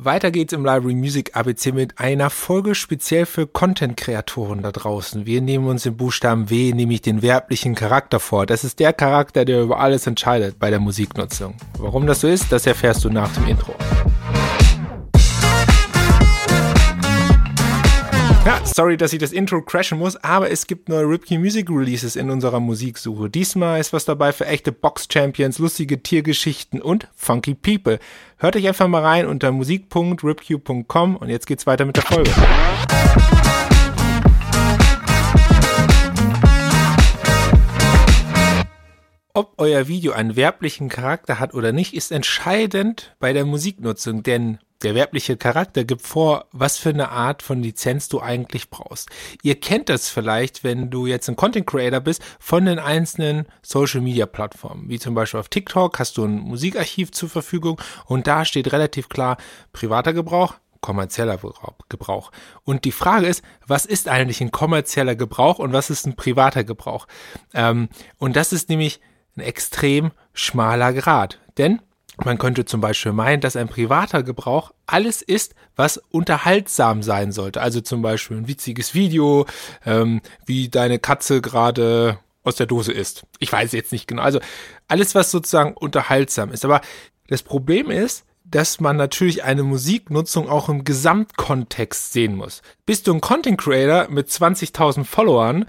Weiter 0.00 0.30
geht's 0.30 0.52
im 0.52 0.64
Library 0.64 0.94
Music 0.94 1.36
ABC 1.36 1.72
mit 1.72 1.98
einer 1.98 2.30
Folge 2.30 2.76
speziell 2.76 3.26
für 3.26 3.48
Content-Kreatoren 3.48 4.62
da 4.62 4.70
draußen. 4.70 5.26
Wir 5.26 5.40
nehmen 5.40 5.66
uns 5.66 5.82
den 5.82 5.96
Buchstaben 5.96 6.50
W, 6.50 6.72
nämlich 6.72 7.02
den 7.02 7.20
werblichen 7.20 7.74
Charakter 7.74 8.20
vor. 8.20 8.46
Das 8.46 8.62
ist 8.62 8.78
der 8.78 8.92
Charakter, 8.92 9.44
der 9.44 9.60
über 9.60 9.80
alles 9.80 10.06
entscheidet 10.06 10.60
bei 10.60 10.70
der 10.70 10.78
Musiknutzung. 10.78 11.56
Warum 11.78 12.06
das 12.06 12.20
so 12.20 12.28
ist, 12.28 12.52
das 12.52 12.64
erfährst 12.64 13.04
du 13.04 13.10
nach 13.10 13.32
dem 13.34 13.48
Intro. 13.48 13.74
Ja, 18.48 18.62
sorry, 18.64 18.96
dass 18.96 19.12
ich 19.12 19.18
das 19.18 19.32
Intro 19.32 19.60
crashen 19.60 19.98
muss, 19.98 20.16
aber 20.24 20.50
es 20.50 20.66
gibt 20.66 20.88
neue 20.88 21.06
Ripkey 21.06 21.36
Music 21.36 21.68
Releases 21.68 22.16
in 22.16 22.30
unserer 22.30 22.60
Musiksuche. 22.60 23.28
Diesmal 23.28 23.78
ist 23.78 23.92
was 23.92 24.06
dabei 24.06 24.32
für 24.32 24.46
echte 24.46 24.72
Box-Champions, 24.72 25.58
lustige 25.58 26.02
Tiergeschichten 26.02 26.80
und 26.80 27.08
funky 27.14 27.54
People. 27.54 27.98
Hört 28.38 28.56
euch 28.56 28.66
einfach 28.66 28.88
mal 28.88 29.04
rein 29.04 29.26
unter 29.26 29.52
musik.ripq.com 29.52 31.16
und 31.16 31.28
jetzt 31.28 31.46
geht's 31.46 31.66
weiter 31.66 31.84
mit 31.84 31.96
der 31.96 32.04
Folge. 32.04 32.30
Ob 39.34 39.52
euer 39.58 39.88
Video 39.88 40.12
einen 40.12 40.36
werblichen 40.36 40.88
Charakter 40.88 41.38
hat 41.38 41.52
oder 41.52 41.72
nicht, 41.72 41.92
ist 41.92 42.12
entscheidend 42.12 43.14
bei 43.20 43.34
der 43.34 43.44
Musiknutzung, 43.44 44.22
denn 44.22 44.58
der 44.82 44.94
werbliche 44.94 45.36
Charakter 45.36 45.84
gibt 45.84 46.02
vor, 46.02 46.46
was 46.52 46.78
für 46.78 46.90
eine 46.90 47.10
Art 47.10 47.42
von 47.42 47.62
Lizenz 47.62 48.08
du 48.08 48.20
eigentlich 48.20 48.70
brauchst. 48.70 49.10
Ihr 49.42 49.58
kennt 49.58 49.88
das 49.88 50.08
vielleicht, 50.08 50.62
wenn 50.64 50.90
du 50.90 51.06
jetzt 51.06 51.28
ein 51.28 51.36
Content 51.36 51.66
Creator 51.66 52.00
bist, 52.00 52.22
von 52.38 52.66
den 52.66 52.78
einzelnen 52.78 53.46
Social 53.62 54.00
Media 54.00 54.26
Plattformen. 54.26 54.88
Wie 54.88 54.98
zum 54.98 55.14
Beispiel 55.14 55.40
auf 55.40 55.48
TikTok 55.48 55.98
hast 55.98 56.16
du 56.16 56.24
ein 56.24 56.38
Musikarchiv 56.38 57.10
zur 57.10 57.28
Verfügung 57.28 57.80
und 58.06 58.26
da 58.26 58.44
steht 58.44 58.72
relativ 58.72 59.08
klar 59.08 59.36
privater 59.72 60.12
Gebrauch, 60.12 60.54
kommerzieller 60.80 61.38
Gebrauch. 61.88 62.30
Und 62.62 62.84
die 62.84 62.92
Frage 62.92 63.26
ist, 63.26 63.42
was 63.66 63.84
ist 63.84 64.08
eigentlich 64.08 64.40
ein 64.40 64.52
kommerzieller 64.52 65.16
Gebrauch 65.16 65.58
und 65.58 65.72
was 65.72 65.90
ist 65.90 66.06
ein 66.06 66.14
privater 66.14 66.62
Gebrauch? 66.64 67.06
Ähm, 67.52 67.88
und 68.16 68.36
das 68.36 68.52
ist 68.52 68.68
nämlich 68.68 69.00
ein 69.36 69.40
extrem 69.40 70.12
schmaler 70.32 70.92
Grad. 70.92 71.40
Denn 71.56 71.80
man 72.24 72.38
könnte 72.38 72.64
zum 72.64 72.80
Beispiel 72.80 73.12
meinen, 73.12 73.40
dass 73.40 73.56
ein 73.56 73.68
privater 73.68 74.22
Gebrauch 74.22 74.72
alles 74.86 75.22
ist, 75.22 75.54
was 75.76 75.98
unterhaltsam 76.10 77.02
sein 77.02 77.32
sollte. 77.32 77.60
Also 77.60 77.80
zum 77.80 78.02
Beispiel 78.02 78.36
ein 78.36 78.48
witziges 78.48 78.94
Video, 78.94 79.46
ähm, 79.86 80.20
wie 80.44 80.68
deine 80.68 80.98
Katze 80.98 81.40
gerade 81.40 82.18
aus 82.42 82.56
der 82.56 82.66
Dose 82.66 82.92
ist. 82.92 83.24
Ich 83.38 83.52
weiß 83.52 83.72
jetzt 83.72 83.92
nicht 83.92 84.08
genau. 84.08 84.22
Also 84.22 84.40
alles, 84.88 85.14
was 85.14 85.30
sozusagen 85.30 85.74
unterhaltsam 85.74 86.50
ist. 86.50 86.64
Aber 86.64 86.80
das 87.28 87.42
Problem 87.42 87.90
ist, 87.90 88.24
dass 88.50 88.80
man 88.80 88.96
natürlich 88.96 89.44
eine 89.44 89.62
Musiknutzung 89.62 90.48
auch 90.48 90.68
im 90.68 90.84
Gesamtkontext 90.84 92.12
sehen 92.12 92.34
muss. 92.34 92.62
Bist 92.86 93.06
du 93.06 93.12
ein 93.12 93.20
Content 93.20 93.60
Creator 93.60 94.08
mit 94.10 94.28
20.000 94.28 95.04
Followern, 95.04 95.66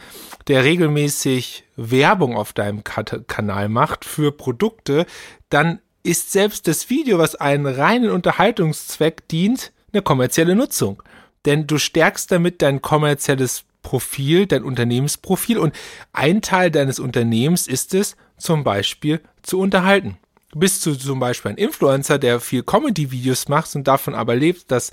der 0.48 0.64
regelmäßig 0.64 1.66
Werbung 1.76 2.38
auf 2.38 2.54
deinem 2.54 2.84
Kanal 2.86 3.68
macht 3.68 4.06
für 4.06 4.32
Produkte, 4.32 5.06
dann 5.50 5.82
ist 6.04 6.32
selbst 6.32 6.68
das 6.68 6.90
Video, 6.90 7.18
was 7.18 7.36
einen 7.36 7.66
reinen 7.66 8.12
Unterhaltungszweck 8.12 9.28
dient, 9.28 9.72
eine 9.92 10.02
kommerzielle 10.02 10.56
Nutzung. 10.56 11.04
Denn 11.46 11.68
du 11.68 11.78
stärkst 11.78 12.32
damit 12.32 12.62
dein 12.62 12.82
kommerzielles 12.82 13.64
Profil, 13.82 14.46
dein 14.46 14.64
Unternehmensprofil 14.64 15.58
und 15.58 15.74
ein 16.14 16.42
Teil 16.42 16.70
deines 16.72 17.00
Unternehmens 17.00 17.68
ist 17.68 17.94
es, 17.94 18.16
zum 18.38 18.64
Beispiel 18.64 19.22
zu 19.42 19.60
unterhalten. 19.60 20.18
Bist 20.56 20.86
du 20.86 20.96
zum 20.96 21.20
Beispiel 21.20 21.52
ein 21.52 21.58
Influencer, 21.58 22.18
der 22.18 22.40
viel 22.40 22.64
Comedy-Videos 22.64 23.48
macht 23.50 23.76
und 23.76 23.88
davon 23.88 24.16
aber 24.16 24.36
lebt, 24.36 24.72
dass 24.72 24.92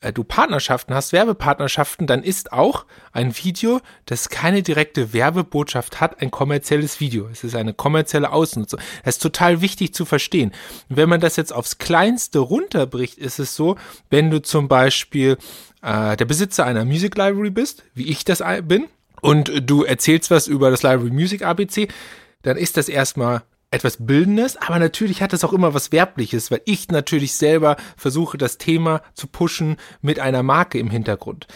äh, 0.00 0.12
du 0.12 0.24
Partnerschaften 0.24 0.94
hast, 0.94 1.12
Werbepartnerschaften, 1.12 2.06
dann 2.06 2.22
ist 2.22 2.52
auch 2.52 2.84
ein 3.12 3.36
Video, 3.36 3.80
das 4.04 4.28
keine 4.28 4.62
direkte 4.62 5.12
Werbebotschaft 5.12 6.00
hat, 6.00 6.20
ein 6.20 6.30
kommerzielles 6.30 7.00
Video. 7.00 7.28
Es 7.28 7.44
ist 7.44 7.54
eine 7.54 7.74
kommerzielle 7.74 8.32
Ausnutzung. 8.32 8.80
Das 9.04 9.16
ist 9.16 9.22
total 9.22 9.60
wichtig 9.60 9.94
zu 9.94 10.04
verstehen. 10.04 10.52
wenn 10.88 11.08
man 11.08 11.20
das 11.20 11.36
jetzt 11.36 11.52
aufs 11.52 11.78
Kleinste 11.78 12.38
runterbricht, 12.38 13.18
ist 13.18 13.38
es 13.38 13.56
so, 13.56 13.76
wenn 14.10 14.30
du 14.30 14.42
zum 14.42 14.68
Beispiel 14.68 15.38
äh, 15.82 16.16
der 16.16 16.24
Besitzer 16.24 16.64
einer 16.64 16.84
Music 16.84 17.16
Library 17.16 17.50
bist, 17.50 17.84
wie 17.94 18.08
ich 18.08 18.24
das 18.24 18.42
bin, 18.62 18.86
und 19.22 19.50
du 19.68 19.82
erzählst 19.82 20.30
was 20.30 20.46
über 20.46 20.70
das 20.70 20.82
Library 20.82 21.10
Music 21.10 21.42
ABC, 21.42 21.88
dann 22.42 22.56
ist 22.56 22.76
das 22.76 22.88
erstmal 22.88 23.42
etwas 23.76 23.98
Bildendes, 24.00 24.56
aber 24.56 24.78
natürlich 24.78 25.22
hat 25.22 25.32
es 25.32 25.44
auch 25.44 25.52
immer 25.52 25.74
was 25.74 25.92
Werbliches, 25.92 26.50
weil 26.50 26.62
ich 26.64 26.88
natürlich 26.88 27.34
selber 27.34 27.76
versuche, 27.96 28.38
das 28.38 28.58
Thema 28.58 29.02
zu 29.14 29.28
pushen 29.28 29.76
mit 30.00 30.18
einer 30.18 30.42
Marke 30.42 30.78
im 30.78 30.90
Hintergrund. 30.90 31.46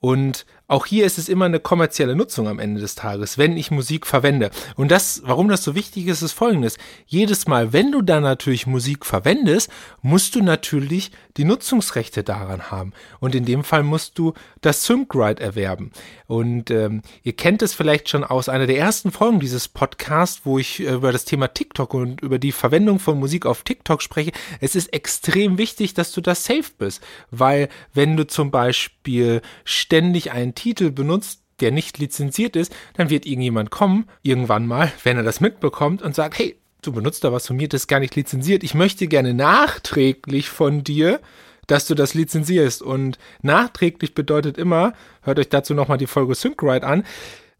Und 0.00 0.46
auch 0.68 0.86
hier 0.86 1.06
ist 1.06 1.16
es 1.16 1.28
immer 1.28 1.44
eine 1.44 1.60
kommerzielle 1.60 2.16
Nutzung 2.16 2.48
am 2.48 2.58
Ende 2.58 2.80
des 2.80 2.96
Tages, 2.96 3.38
wenn 3.38 3.56
ich 3.56 3.70
Musik 3.70 4.04
verwende. 4.04 4.50
Und 4.74 4.90
das, 4.90 5.22
warum 5.24 5.48
das 5.48 5.62
so 5.62 5.76
wichtig 5.76 6.08
ist, 6.08 6.22
ist 6.22 6.32
folgendes. 6.32 6.76
Jedes 7.06 7.46
Mal, 7.46 7.72
wenn 7.72 7.92
du 7.92 8.02
dann 8.02 8.24
natürlich 8.24 8.66
Musik 8.66 9.06
verwendest, 9.06 9.70
musst 10.02 10.34
du 10.34 10.42
natürlich 10.42 11.12
die 11.36 11.44
Nutzungsrechte 11.44 12.24
daran 12.24 12.70
haben. 12.70 12.92
Und 13.20 13.36
in 13.36 13.44
dem 13.44 13.62
Fall 13.62 13.84
musst 13.84 14.18
du 14.18 14.34
das 14.60 14.84
Sync-Right 14.84 15.38
erwerben. 15.38 15.92
Und 16.26 16.72
ähm, 16.72 17.02
ihr 17.22 17.34
kennt 17.34 17.62
es 17.62 17.72
vielleicht 17.72 18.08
schon 18.08 18.24
aus 18.24 18.48
einer 18.48 18.66
der 18.66 18.78
ersten 18.78 19.12
Folgen 19.12 19.38
dieses 19.38 19.68
Podcasts, 19.68 20.40
wo 20.44 20.58
ich 20.58 20.80
äh, 20.80 20.94
über 20.94 21.12
das 21.12 21.24
Thema 21.24 21.46
TikTok 21.46 21.94
und 21.94 22.20
über 22.22 22.40
die 22.40 22.50
Verwendung 22.50 22.98
von 22.98 23.20
Musik 23.20 23.46
auf 23.46 23.62
TikTok 23.62 24.02
spreche. 24.02 24.32
Es 24.60 24.74
ist 24.74 24.92
extrem 24.92 25.58
wichtig, 25.58 25.94
dass 25.94 26.10
du 26.10 26.20
da 26.20 26.34
safe 26.34 26.72
bist. 26.76 27.02
Weil 27.30 27.68
wenn 27.94 28.16
du 28.16 28.26
zum 28.26 28.50
Beispiel 28.50 29.42
ständig 29.64 30.32
einen 30.32 30.55
Titel 30.56 30.90
benutzt, 30.90 31.42
der 31.60 31.70
nicht 31.70 31.98
lizenziert 31.98 32.56
ist, 32.56 32.74
dann 32.94 33.10
wird 33.10 33.24
irgendjemand 33.24 33.70
kommen, 33.70 34.06
irgendwann 34.22 34.66
mal, 34.66 34.92
wenn 35.04 35.16
er 35.16 35.22
das 35.22 35.40
mitbekommt 35.40 36.02
und 36.02 36.14
sagt, 36.14 36.38
hey, 36.38 36.56
du 36.82 36.92
benutzt 36.92 37.24
da 37.24 37.32
was 37.32 37.46
von 37.46 37.56
mir, 37.56 37.68
das 37.68 37.82
ist 37.82 37.86
gar 37.86 38.00
nicht 38.00 38.16
lizenziert. 38.16 38.64
Ich 38.64 38.74
möchte 38.74 39.06
gerne 39.06 39.34
nachträglich 39.34 40.48
von 40.48 40.84
dir, 40.84 41.20
dass 41.66 41.86
du 41.86 41.94
das 41.94 42.14
lizenzierst. 42.14 42.82
Und 42.82 43.18
nachträglich 43.42 44.14
bedeutet 44.14 44.58
immer, 44.58 44.92
hört 45.22 45.38
euch 45.38 45.48
dazu 45.48 45.74
nochmal 45.74 45.98
die 45.98 46.06
Folge 46.06 46.34
Syncrite 46.34 46.86
an, 46.86 47.04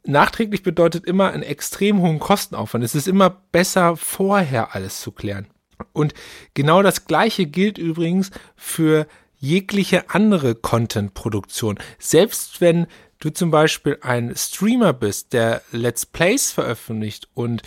nachträglich 0.05 0.63
bedeutet 0.63 1.05
immer 1.07 1.33
einen 1.33 1.43
extrem 1.43 2.01
hohen 2.01 2.19
Kostenaufwand. 2.19 2.85
Es 2.85 2.95
ist 2.95 3.09
immer 3.09 3.31
besser, 3.31 3.97
vorher 3.97 4.75
alles 4.75 5.01
zu 5.01 5.13
klären. 5.13 5.47
Und 5.93 6.15
genau 6.55 6.83
das 6.83 7.07
Gleiche 7.07 7.47
gilt 7.47 7.79
übrigens 7.79 8.31
für 8.55 9.07
jegliche 9.39 10.11
andere 10.11 10.55
Content-Produktion. 10.55 11.79
Selbst 11.99 12.61
wenn 12.61 12.87
du 13.19 13.31
zum 13.31 13.51
Beispiel 13.51 13.99
ein 14.03 14.35
Streamer 14.37 14.93
bist, 14.93 15.33
der 15.33 15.63
Let's 15.73 16.07
Plays 16.07 16.53
veröffentlicht 16.53 17.29
und 17.35 17.63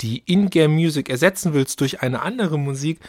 die 0.00 0.18
In-Game-Music 0.18 1.08
ersetzen 1.08 1.54
willst 1.54 1.80
durch 1.80 2.02
eine 2.02 2.22
andere 2.22 2.58
Musik, 2.58 3.00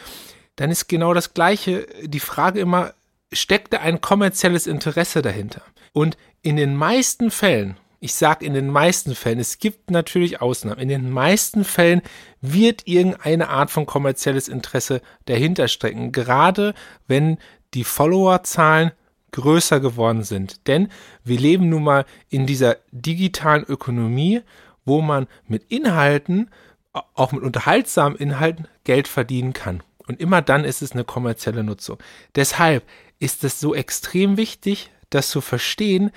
dann 0.56 0.70
ist 0.70 0.88
genau 0.88 1.14
das 1.14 1.34
Gleiche 1.34 1.86
die 2.02 2.20
Frage 2.20 2.60
immer, 2.60 2.94
steckt 3.32 3.72
da 3.72 3.78
ein 3.78 4.00
kommerzielles 4.00 4.66
Interesse 4.66 5.22
dahinter? 5.22 5.62
Und 5.92 6.16
in 6.42 6.56
den 6.56 6.76
meisten 6.76 7.30
Fällen, 7.30 7.76
ich 8.00 8.14
sage 8.14 8.44
in 8.44 8.54
den 8.54 8.68
meisten 8.68 9.14
Fällen, 9.14 9.38
es 9.38 9.58
gibt 9.58 9.90
natürlich 9.90 10.40
Ausnahmen, 10.40 10.80
in 10.80 10.88
den 10.88 11.10
meisten 11.10 11.64
Fällen 11.64 12.02
wird 12.40 12.86
irgendeine 12.86 13.48
Art 13.48 13.70
von 13.70 13.86
kommerzielles 13.86 14.48
Interesse 14.48 15.00
dahinter 15.24 15.68
stecken, 15.68 16.12
gerade 16.12 16.74
wenn 17.06 17.38
die 17.74 17.84
Followerzahlen 17.84 18.92
größer 19.32 19.80
geworden 19.80 20.22
sind. 20.22 20.66
Denn 20.68 20.88
wir 21.24 21.38
leben 21.38 21.68
nun 21.68 21.84
mal 21.84 22.04
in 22.30 22.46
dieser 22.46 22.76
digitalen 22.92 23.64
Ökonomie, 23.64 24.42
wo 24.84 25.00
man 25.00 25.26
mit 25.48 25.64
Inhalten, 25.70 26.50
auch 26.92 27.32
mit 27.32 27.42
unterhaltsamen 27.42 28.16
Inhalten, 28.16 28.68
Geld 28.84 29.08
verdienen 29.08 29.52
kann. 29.52 29.82
Und 30.06 30.20
immer 30.20 30.42
dann 30.42 30.64
ist 30.64 30.82
es 30.82 30.92
eine 30.92 31.04
kommerzielle 31.04 31.64
Nutzung. 31.64 31.98
Deshalb 32.36 32.84
ist 33.18 33.42
es 33.42 33.58
so 33.58 33.74
extrem 33.74 34.36
wichtig, 34.36 34.90
das 35.10 35.30
zu 35.30 35.40
verstehen, 35.40 36.10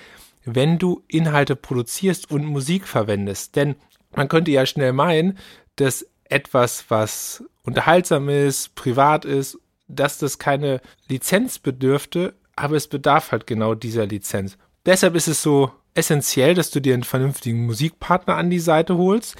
wenn 0.45 0.77
du 0.77 1.03
Inhalte 1.07 1.55
produzierst 1.55 2.29
und 2.29 2.45
Musik 2.45 2.87
verwendest. 2.87 3.55
Denn 3.55 3.75
man 4.15 4.27
könnte 4.27 4.51
ja 4.51 4.65
schnell 4.65 4.93
meinen, 4.93 5.37
dass 5.75 6.05
etwas, 6.25 6.85
was 6.89 7.43
unterhaltsam 7.63 8.29
ist, 8.29 8.75
privat 8.75 9.25
ist 9.25 9.57
dass 9.87 10.17
das 10.17 10.39
keine 10.39 10.81
Lizenz 11.07 11.59
bedürfte, 11.59 12.33
aber 12.55 12.75
es 12.75 12.87
bedarf 12.87 13.31
halt 13.31 13.47
genau 13.47 13.75
dieser 13.75 14.05
Lizenz. 14.05 14.57
Deshalb 14.85 15.15
ist 15.15 15.27
es 15.27 15.41
so 15.41 15.71
essentiell, 15.93 16.53
dass 16.53 16.71
du 16.71 16.79
dir 16.79 16.93
einen 16.93 17.03
vernünftigen 17.03 17.65
Musikpartner 17.65 18.35
an 18.35 18.49
die 18.49 18.59
Seite 18.59 18.97
holst, 18.97 19.35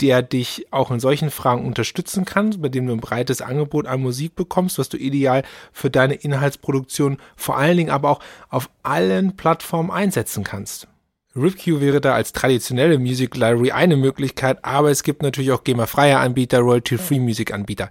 der 0.00 0.22
dich 0.22 0.66
auch 0.70 0.90
in 0.90 1.00
solchen 1.00 1.30
Fragen 1.30 1.66
unterstützen 1.66 2.24
kann, 2.24 2.60
bei 2.60 2.68
dem 2.68 2.86
du 2.86 2.92
ein 2.92 3.00
breites 3.00 3.42
Angebot 3.42 3.86
an 3.86 4.00
Musik 4.00 4.36
bekommst, 4.36 4.78
was 4.78 4.88
du 4.88 4.96
ideal 4.96 5.42
für 5.72 5.90
deine 5.90 6.14
Inhaltsproduktion 6.14 7.18
vor 7.36 7.56
allen 7.56 7.76
Dingen 7.76 7.90
aber 7.90 8.10
auch 8.10 8.20
auf 8.48 8.70
allen 8.82 9.36
Plattformen 9.36 9.90
einsetzen 9.90 10.44
kannst. 10.44 10.86
RipQ 11.36 11.80
wäre 11.80 12.00
da 12.00 12.14
als 12.14 12.32
traditionelle 12.32 12.98
Music 12.98 13.36
Library 13.36 13.72
eine 13.72 13.96
Möglichkeit, 13.96 14.64
aber 14.64 14.90
es 14.90 15.02
gibt 15.02 15.22
natürlich 15.22 15.52
auch 15.52 15.64
GEMA-freie 15.64 16.18
Anbieter, 16.18 16.60
Royalty-Free 16.60 17.20
Music 17.20 17.52
Anbieter 17.52 17.90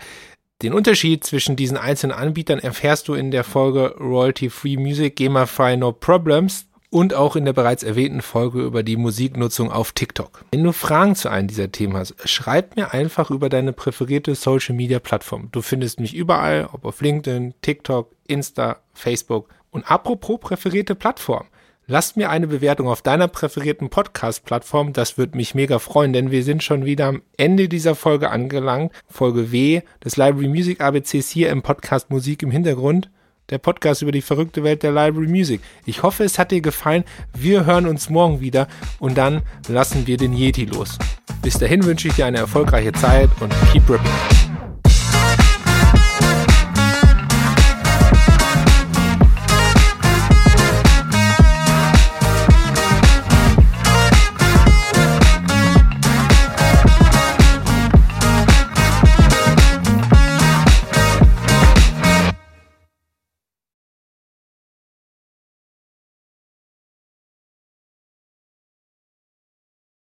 Den 0.64 0.74
Unterschied 0.74 1.24
zwischen 1.24 1.56
diesen 1.56 1.78
einzelnen 1.78 2.18
Anbietern 2.18 2.58
erfährst 2.58 3.08
du 3.08 3.14
in 3.14 3.30
der 3.30 3.44
Folge 3.44 3.94
Royalty 4.00 4.50
Free 4.50 4.76
Music, 4.76 5.16
GEMA-frei 5.16 5.76
No 5.76 5.92
Problems 5.92 6.66
und 6.90 7.14
auch 7.14 7.36
in 7.36 7.46
der 7.46 7.54
bereits 7.54 7.84
erwähnten 7.84 8.24
Folge 8.24 8.64
über 8.64 8.82
die 8.82 8.98
Musiknutzung 8.98 9.72
auf 9.72 9.92
TikTok. 9.92 10.46
Wenn 10.52 10.64
du 10.64 10.72
Fragen 10.72 11.16
zu 11.16 11.30
einem 11.30 11.48
dieser 11.48 11.72
Themen 11.72 11.96
hast, 11.96 12.16
schreib 12.28 12.76
mir 12.76 12.92
einfach 12.92 13.30
über 13.30 13.50
deine 13.50 13.72
präferierte 13.72 14.34
Social 14.34 14.76
Media 14.76 14.98
Plattform. 14.98 15.50
Du 15.52 15.62
findest 15.62 16.00
mich 16.00 16.16
überall, 16.16 16.68
ob 16.74 16.86
auf 16.86 17.02
LinkedIn, 17.02 17.54
TikTok, 17.62 18.12
Insta, 18.26 18.78
Facebook. 18.96 19.50
Und 19.70 19.92
apropos 19.92 20.40
präferierte 20.40 20.96
Plattform. 20.96 21.46
Lass 21.90 22.18
mir 22.18 22.30
eine 22.30 22.48
Bewertung 22.48 22.90
auf 22.90 23.02
deiner 23.02 23.30
präferierten 23.30 23.90
Podcast-Plattform. 23.90 24.92
Das 24.92 25.18
würde 25.18 25.38
mich 25.38 25.56
mega 25.56 25.80
freuen, 25.80 26.12
denn 26.12 26.32
wir 26.32 26.44
sind 26.44 26.62
schon 26.62 26.84
wieder 26.84 27.06
am 27.06 27.22
Ende 27.38 27.70
dieser 27.70 27.96
Folge 27.96 28.30
angelangt. 28.30 28.92
Folge 29.08 29.54
W 29.54 29.80
des 30.04 30.18
Library 30.18 30.50
Music 30.50 30.82
ABCs 30.82 31.30
hier 31.30 31.50
im 31.50 31.62
Podcast 31.62 32.10
Musik 32.10 32.44
im 32.44 32.52
Hintergrund. 32.52 33.10
Der 33.52 33.60
Podcast 33.60 34.02
über 34.02 34.12
die 34.12 34.22
verrückte 34.22 34.66
Welt 34.66 34.84
der 34.84 34.92
Library 34.92 35.28
Music. 35.28 35.62
Ich 35.86 36.04
hoffe, 36.04 36.26
es 36.26 36.38
hat 36.38 36.52
dir 36.52 36.60
gefallen. 36.60 37.06
Wir 37.34 37.66
hören 37.66 37.88
uns 37.88 38.10
morgen 38.10 38.42
wieder 38.42 38.68
und 39.00 39.18
dann 39.18 39.44
lassen 39.70 40.08
wir 40.08 40.18
den 40.18 40.34
Yeti 40.34 40.66
los. 40.66 40.98
Bis 41.42 41.58
dahin 41.58 41.86
wünsche 41.86 42.10
ich 42.10 42.16
dir 42.16 42.26
eine 42.26 42.40
erfolgreiche 42.40 42.92
Zeit 42.92 43.30
und 43.40 43.54
keep 43.72 43.90
ripping. 43.90 44.12